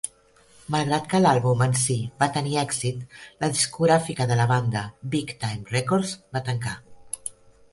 [0.75, 3.03] Malgrat que l'àlbum en si va tenir èxit,
[3.45, 4.83] la discogràfica de la banda,
[5.17, 6.75] Big Time Records va tancar.